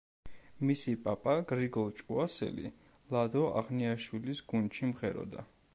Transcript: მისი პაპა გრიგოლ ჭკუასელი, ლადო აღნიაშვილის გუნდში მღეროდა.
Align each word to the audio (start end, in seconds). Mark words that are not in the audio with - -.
მისი 0.69 0.93
პაპა 1.03 1.35
გრიგოლ 1.51 1.93
ჭკუასელი, 1.99 2.73
ლადო 3.17 3.45
აღნიაშვილის 3.63 4.47
გუნდში 4.53 4.93
მღეროდა. 4.95 5.49